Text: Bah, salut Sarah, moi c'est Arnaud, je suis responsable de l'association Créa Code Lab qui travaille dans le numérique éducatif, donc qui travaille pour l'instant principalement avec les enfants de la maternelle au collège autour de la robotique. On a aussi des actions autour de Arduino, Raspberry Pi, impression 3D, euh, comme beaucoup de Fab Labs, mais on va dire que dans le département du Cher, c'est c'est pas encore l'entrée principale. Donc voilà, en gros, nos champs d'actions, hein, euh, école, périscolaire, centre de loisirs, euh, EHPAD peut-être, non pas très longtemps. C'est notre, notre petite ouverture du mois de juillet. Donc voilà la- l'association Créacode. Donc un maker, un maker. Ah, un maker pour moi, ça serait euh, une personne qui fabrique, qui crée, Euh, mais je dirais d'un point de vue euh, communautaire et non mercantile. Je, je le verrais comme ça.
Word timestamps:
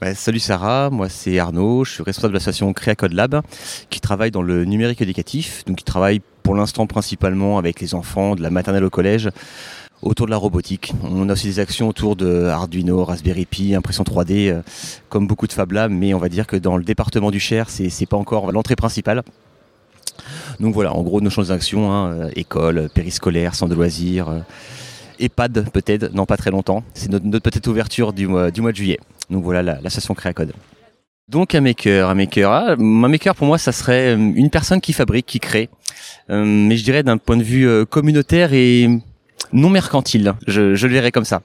Bah, 0.00 0.14
salut 0.14 0.38
Sarah, 0.38 0.90
moi 0.90 1.08
c'est 1.08 1.40
Arnaud, 1.40 1.84
je 1.84 1.94
suis 1.94 2.02
responsable 2.04 2.32
de 2.32 2.36
l'association 2.36 2.72
Créa 2.72 2.94
Code 2.94 3.14
Lab 3.14 3.42
qui 3.90 4.00
travaille 4.00 4.30
dans 4.30 4.42
le 4.42 4.64
numérique 4.64 5.02
éducatif, 5.02 5.64
donc 5.64 5.78
qui 5.78 5.84
travaille 5.84 6.20
pour 6.44 6.54
l'instant 6.54 6.86
principalement 6.86 7.58
avec 7.58 7.80
les 7.80 7.96
enfants 7.96 8.36
de 8.36 8.40
la 8.40 8.50
maternelle 8.50 8.84
au 8.84 8.90
collège 8.90 9.28
autour 10.02 10.26
de 10.26 10.30
la 10.30 10.36
robotique. 10.36 10.92
On 11.02 11.28
a 11.28 11.32
aussi 11.32 11.48
des 11.48 11.58
actions 11.58 11.88
autour 11.88 12.14
de 12.14 12.44
Arduino, 12.44 13.04
Raspberry 13.04 13.44
Pi, 13.44 13.74
impression 13.74 14.04
3D, 14.04 14.50
euh, 14.52 14.62
comme 15.08 15.26
beaucoup 15.26 15.48
de 15.48 15.52
Fab 15.52 15.72
Labs, 15.72 15.90
mais 15.90 16.14
on 16.14 16.18
va 16.18 16.28
dire 16.28 16.46
que 16.46 16.54
dans 16.54 16.76
le 16.76 16.84
département 16.84 17.32
du 17.32 17.40
Cher, 17.40 17.68
c'est 17.68 17.90
c'est 17.90 18.06
pas 18.06 18.16
encore 18.16 18.52
l'entrée 18.52 18.76
principale. 18.76 19.24
Donc 20.60 20.74
voilà, 20.74 20.94
en 20.94 21.02
gros, 21.02 21.20
nos 21.20 21.30
champs 21.30 21.42
d'actions, 21.42 21.90
hein, 21.90 22.12
euh, 22.12 22.30
école, 22.36 22.88
périscolaire, 22.94 23.56
centre 23.56 23.70
de 23.70 23.74
loisirs, 23.74 24.28
euh, 24.28 24.38
EHPAD 25.18 25.70
peut-être, 25.72 26.14
non 26.14 26.24
pas 26.24 26.36
très 26.36 26.52
longtemps. 26.52 26.84
C'est 26.94 27.10
notre, 27.10 27.26
notre 27.26 27.42
petite 27.42 27.66
ouverture 27.66 28.12
du 28.12 28.28
mois 28.28 28.50
de 28.52 28.76
juillet. 28.76 29.00
Donc 29.30 29.44
voilà 29.44 29.62
la- 29.62 29.80
l'association 29.82 30.14
Créacode. 30.14 30.52
Donc 31.28 31.54
un 31.54 31.60
maker, 31.60 32.08
un 32.08 32.14
maker. 32.14 32.50
Ah, 32.50 32.72
un 32.78 33.08
maker 33.08 33.34
pour 33.34 33.46
moi, 33.46 33.58
ça 33.58 33.72
serait 33.72 34.14
euh, 34.14 34.32
une 34.42 34.48
personne 34.50 34.80
qui 34.80 34.92
fabrique, 34.92 35.26
qui 35.26 35.40
crée, 35.40 35.68
Euh, 36.30 36.44
mais 36.44 36.76
je 36.76 36.84
dirais 36.84 37.02
d'un 37.02 37.18
point 37.18 37.36
de 37.36 37.42
vue 37.42 37.66
euh, 37.68 37.84
communautaire 37.84 38.52
et 38.52 38.88
non 39.52 39.68
mercantile. 39.70 40.34
Je, 40.46 40.74
je 40.74 40.86
le 40.86 40.92
verrais 40.94 41.12
comme 41.12 41.24
ça. 41.32 41.36